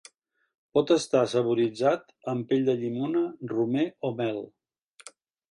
Pot 0.77 0.93
estar 0.95 1.21
saboritzat 1.33 2.09
amb 2.33 2.49
pell 2.53 2.65
de 2.71 2.75
llimona, 2.81 3.23
romer 3.53 3.87
o 4.11 4.13
mel. 4.25 4.43